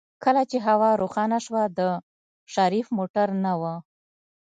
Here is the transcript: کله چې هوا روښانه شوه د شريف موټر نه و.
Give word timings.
کله 0.23 0.41
چې 0.51 0.57
هوا 0.67 0.89
روښانه 1.01 1.39
شوه 1.45 1.63
د 1.79 1.79
شريف 2.53 2.85
موټر 2.97 3.27
نه 3.43 3.53
و. 3.59 3.63